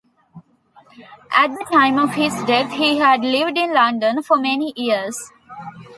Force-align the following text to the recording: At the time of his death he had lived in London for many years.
At 1.31 1.49
the 1.49 1.63
time 1.71 1.99
of 1.99 2.15
his 2.15 2.33
death 2.45 2.71
he 2.71 2.97
had 2.97 3.21
lived 3.21 3.55
in 3.55 3.71
London 3.71 4.23
for 4.23 4.35
many 4.37 4.73
years. 4.75 5.29